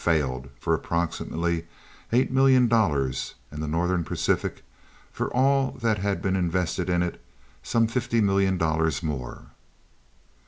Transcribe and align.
failed 0.03 0.49
for 0.59 0.73
approximately 0.73 1.67
eight 2.11 2.31
million 2.31 2.67
dollars 2.67 3.35
and 3.51 3.61
the 3.61 3.67
Northern 3.67 4.03
Pacific 4.03 4.63
for 5.11 5.31
all 5.31 5.73
that 5.83 5.99
had 5.99 6.23
been 6.23 6.35
invested 6.35 6.89
in 6.89 7.03
it—some 7.03 7.85
fifty 7.85 8.19
million 8.19 8.57
dollars 8.57 9.03
more. 9.03 9.49